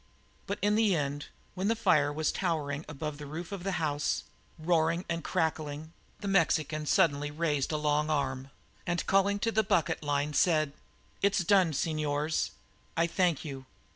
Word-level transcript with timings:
But 0.47 0.57
in 0.63 0.73
the 0.73 0.95
end, 0.95 1.27
when 1.53 1.67
the 1.67 1.75
fire 1.75 2.11
was 2.11 2.31
towering 2.31 2.85
above 2.89 3.19
the 3.19 3.27
roof 3.27 3.51
of 3.51 3.63
the 3.63 3.73
house, 3.73 4.23
roaring 4.57 5.05
and 5.07 5.23
crackling, 5.23 5.93
the 6.21 6.27
Mexican 6.27 6.87
suddenly 6.87 7.29
raised 7.29 7.71
a 7.71 7.77
long 7.77 8.09
arm 8.09 8.49
and 8.87 9.05
called 9.05 9.43
to 9.43 9.51
the 9.51 9.61
bucket 9.61 10.01
line, 10.01 10.31
"It 10.43 10.71
is 11.21 11.37
done. 11.45 11.71
Señors, 11.73 12.49
I 12.97 13.05
thank 13.05 13.45
you." 13.45 13.67